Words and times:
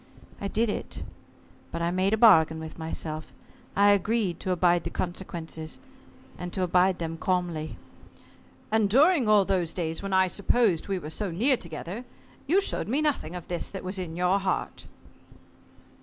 I 0.41 0.47
did 0.47 0.67
it, 0.67 1.03
but 1.71 1.83
I 1.83 1.91
made 1.91 2.11
a 2.11 2.17
bargain 2.17 2.59
with 2.59 2.79
myself, 2.79 3.31
I 3.75 3.91
agreed 3.91 4.39
to 4.39 4.49
abide 4.49 4.83
the 4.83 4.89
consequences 4.89 5.77
and 6.39 6.51
to 6.53 6.63
abide 6.63 6.97
them 6.97 7.17
calmly." 7.19 7.77
"And 8.71 8.89
during 8.89 9.29
all 9.29 9.45
those 9.45 9.75
days 9.75 10.01
when 10.01 10.11
I 10.11 10.25
supposed 10.25 10.87
we 10.87 10.97
were 10.97 11.11
so 11.11 11.29
near 11.29 11.55
together 11.55 12.03
you 12.47 12.61
showed 12.61 12.87
me 12.87 12.99
nothing 13.03 13.35
of 13.35 13.47
this 13.47 13.69
that 13.69 13.83
was 13.83 13.99
in 13.99 14.15
your 14.15 14.39
heart." 14.39 14.87